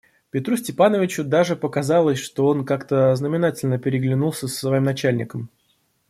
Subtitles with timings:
[0.31, 5.51] Петру Степановичу даже показалось, что он как-то знаменательно переглянулся с своим начальником.